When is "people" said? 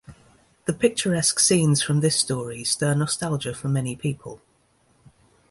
3.95-4.41